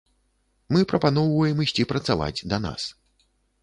[0.75, 2.93] Мы прапаноўваем ісці працаваць да нас.